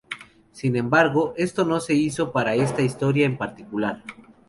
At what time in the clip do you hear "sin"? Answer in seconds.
0.51-0.75